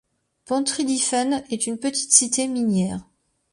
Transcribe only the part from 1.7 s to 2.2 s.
petite